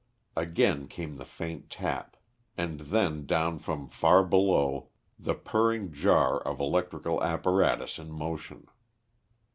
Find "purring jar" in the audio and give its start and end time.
5.35-6.39